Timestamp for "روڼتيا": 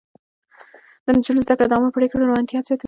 2.29-2.59